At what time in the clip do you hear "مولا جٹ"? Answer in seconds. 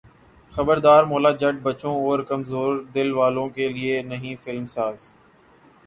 1.03-1.61